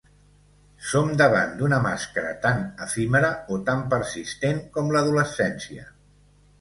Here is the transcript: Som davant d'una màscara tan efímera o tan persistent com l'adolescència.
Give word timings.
Som 0.91 1.09
davant 1.21 1.51
d'una 1.59 1.77
màscara 1.83 2.31
tan 2.45 2.63
efímera 2.85 3.31
o 3.57 3.59
tan 3.71 3.87
persistent 3.95 4.67
com 4.79 4.91
l'adolescència. 4.97 5.87